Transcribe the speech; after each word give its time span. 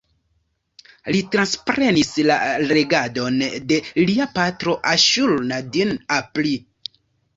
Li 1.15 1.19
transprenis 1.35 2.09
la 2.29 2.37
regadon 2.73 3.37
de 3.73 3.77
lia 4.07 4.27
patro 4.39 4.75
Aŝur-nadin-apli. 4.95 6.57